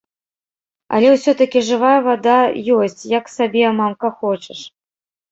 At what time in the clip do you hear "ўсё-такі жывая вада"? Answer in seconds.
1.15-2.37